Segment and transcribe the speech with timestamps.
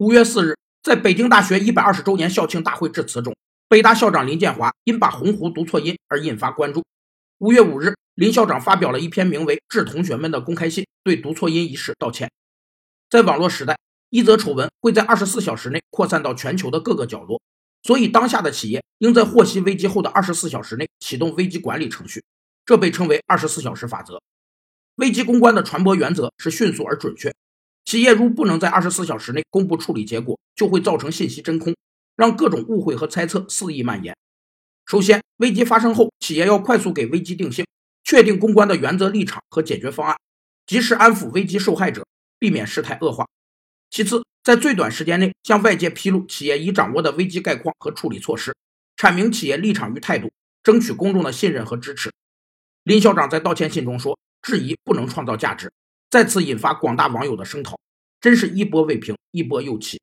[0.00, 3.36] 五月四日，在北京大学一百二十周年校庆大会致辞中，
[3.68, 6.82] 北大校长林建华因把鸿鹄读错音而引发关注。
[7.36, 12.30] 五月五日，林校长发表了一篇名为《致同学们的公开信》，对读错音一事道歉。
[13.10, 13.78] 在网络时代，
[14.08, 17.38] 一则丑闻会在二十四小时内扩散到全球的各个角落，
[17.82, 22.24] 所以当下的企业应在获悉危机后的二十四小时内启动危机管理程序，
[22.64, 24.22] 这被称为二十四小时法则。
[24.94, 27.30] 危机公关的传播原则是迅速而准确。
[27.90, 31.74] 企业如不能在二十四小时内公布处理结果，就会造成信息真空，
[32.14, 34.16] 让各种误会和猜测肆意蔓延。
[34.86, 37.66] 首先，危机发生后，企业要快速给危机定性，
[38.04, 40.16] 确定公关的原则立场和解决方案，
[40.66, 42.06] 及时安抚危机受害者，
[42.38, 43.26] 避免事态恶化。
[43.90, 48.54] 其次，在最短时间内向外界披露企业已掌握的危机概况和处理措施，
[48.96, 50.30] 阐明企业立场与态度，
[50.62, 52.12] 争取公众的信任和支持。
[52.84, 54.16] 林校长在道歉信中说。
[54.42, 55.70] 质疑不能创造价值，
[56.10, 57.78] 再次引发广大网友的声讨，
[58.20, 60.00] 真是一波未平，一波又起。